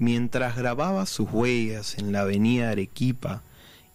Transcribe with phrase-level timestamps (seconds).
[0.00, 3.42] Mientras grababa sus huellas en la avenida Arequipa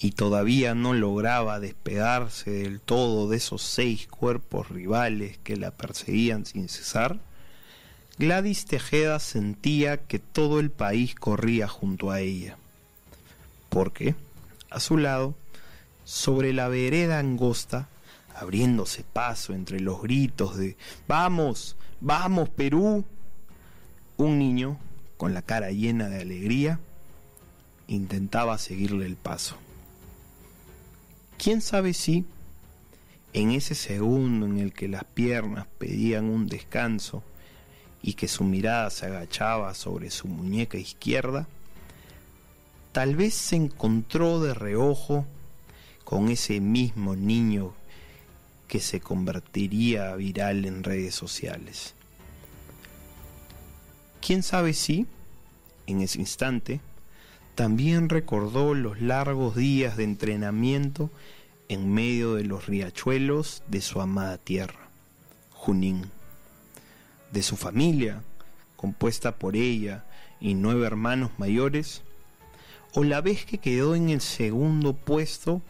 [0.00, 6.44] y todavía no lograba despegarse del todo de esos seis cuerpos rivales que la perseguían
[6.44, 7.20] sin cesar,
[8.18, 12.58] Gladys Tejeda sentía que todo el país corría junto a ella.
[13.68, 14.16] Porque,
[14.70, 15.36] a su lado,
[16.02, 17.88] sobre la vereda angosta,
[18.34, 20.76] abriéndose paso entre los gritos de
[21.06, 21.76] ¡Vamos!
[22.00, 23.04] ¡Vamos, Perú!
[24.16, 24.80] Un niño,
[25.22, 26.80] con la cara llena de alegría,
[27.86, 29.54] intentaba seguirle el paso.
[31.38, 32.24] ¿Quién sabe si,
[33.32, 37.22] en ese segundo en el que las piernas pedían un descanso
[38.02, 41.46] y que su mirada se agachaba sobre su muñeca izquierda,
[42.90, 45.24] tal vez se encontró de reojo
[46.02, 47.74] con ese mismo niño
[48.66, 51.94] que se convertiría viral en redes sociales.
[54.22, 55.08] ¿Quién sabe si,
[55.92, 56.80] en ese instante,
[57.54, 61.10] también recordó los largos días de entrenamiento
[61.68, 64.88] en medio de los riachuelos de su amada tierra,
[65.50, 66.10] Junín,
[67.30, 68.22] de su familia,
[68.76, 70.04] compuesta por ella
[70.40, 72.02] y nueve hermanos mayores,
[72.94, 75.62] o la vez que quedó en el segundo puesto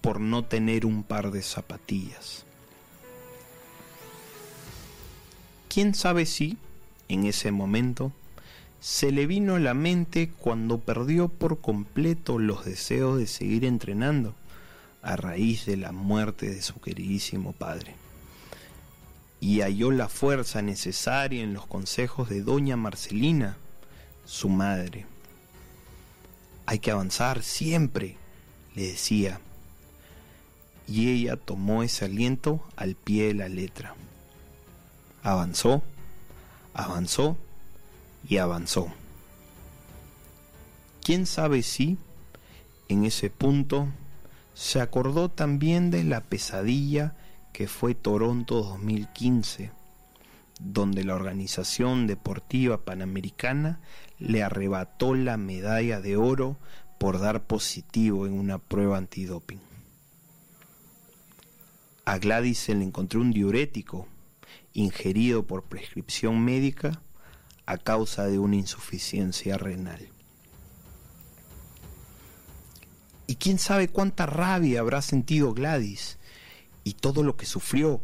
[0.00, 2.44] por no tener un par de zapatillas.
[5.68, 6.58] ¿Quién sabe si,
[7.08, 8.12] en ese momento,
[8.80, 14.34] se le vino a la mente cuando perdió por completo los deseos de seguir entrenando
[15.02, 17.94] a raíz de la muerte de su queridísimo padre.
[19.38, 23.56] Y halló la fuerza necesaria en los consejos de doña Marcelina,
[24.24, 25.06] su madre.
[26.66, 28.16] Hay que avanzar siempre,
[28.74, 29.40] le decía.
[30.86, 33.94] Y ella tomó ese aliento al pie de la letra.
[35.22, 35.82] Avanzó,
[36.74, 37.36] avanzó
[38.28, 38.92] y avanzó.
[41.02, 41.98] ¿Quién sabe si,
[42.88, 43.88] en ese punto,
[44.54, 47.14] se acordó también de la pesadilla
[47.52, 49.72] que fue Toronto 2015,
[50.60, 53.80] donde la Organización Deportiva Panamericana
[54.18, 56.58] le arrebató la medalla de oro
[56.98, 59.60] por dar positivo en una prueba antidoping.
[62.04, 64.06] A Gladys se le encontró un diurético
[64.74, 67.00] ingerido por prescripción médica
[67.70, 70.08] a causa de una insuficiencia renal.
[73.28, 76.18] Y quién sabe cuánta rabia habrá sentido Gladys
[76.82, 78.00] y todo lo que sufrió,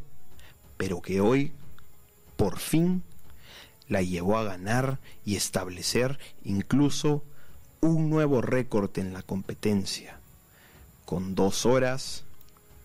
[0.76, 1.52] pero que hoy,
[2.36, 3.02] por fin,
[3.88, 7.24] la llevó a ganar y establecer incluso
[7.80, 10.20] un nuevo récord en la competencia,
[11.04, 12.22] con dos horas,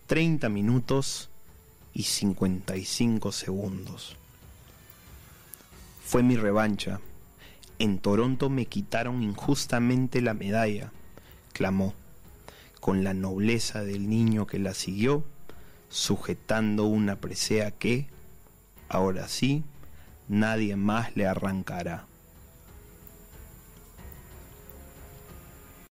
[0.08, 1.30] 30 minutos
[1.94, 4.18] y 55 segundos.
[6.04, 7.00] Fue mi revancha.
[7.80, 10.92] En Toronto me quitaron injustamente la medalla,
[11.54, 11.94] clamó,
[12.82, 15.24] con la nobleza del niño que la siguió,
[15.90, 18.08] sujetando una presea que,
[18.90, 19.64] ahora sí,
[20.28, 22.08] nadie más le arrancará.